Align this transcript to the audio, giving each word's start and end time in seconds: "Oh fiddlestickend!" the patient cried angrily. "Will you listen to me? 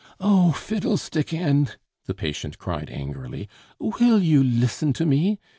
"Oh 0.19 0.51
fiddlestickend!" 0.57 1.77
the 2.07 2.15
patient 2.15 2.57
cried 2.57 2.89
angrily. 2.89 3.47
"Will 3.77 4.17
you 4.23 4.43
listen 4.43 4.93
to 4.93 5.05
me? 5.05 5.39